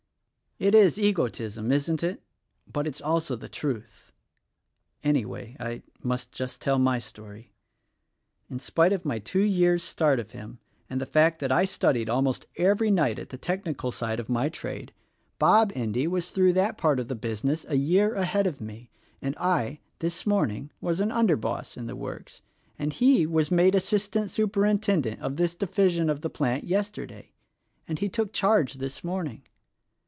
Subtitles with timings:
[0.59, 2.21] It is egotism, isn't it—
[2.71, 4.11] but, it's also the truth.
[5.03, 7.51] Anyway, I must just tell my story.
[8.47, 12.09] In spite of my two years' start of him— and the fact that I studied
[12.09, 14.93] almost every night at the technical side of my trade—
[15.39, 18.13] Bob Endy THE RECORDING ANGEL 15 was through that part of the business a year
[18.13, 22.43] ahead of me, and I, this morning, was an under boss in the works,
[22.77, 27.31] and he was made Assistant Superintendent of this division of the plant, yesterday;
[27.87, 29.41] and he took charge this morning.